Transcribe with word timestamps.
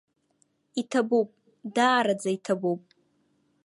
Иҭабуп, 0.81 1.29
даараӡа 1.75 2.29
иҭабуп! 2.35 2.81